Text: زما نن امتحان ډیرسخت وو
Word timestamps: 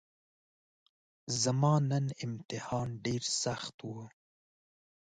زما 1.41 1.75
نن 1.89 2.05
امتحان 2.25 2.89
ډیرسخت 3.05 3.75
وو 3.89 4.05